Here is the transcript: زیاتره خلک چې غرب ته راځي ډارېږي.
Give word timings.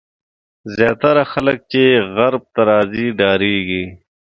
زیاتره 0.75 1.23
خلک 1.31 1.57
چې 1.71 1.81
غرب 2.15 2.43
ته 2.53 2.61
راځي 2.69 3.07
ډارېږي. 3.19 3.83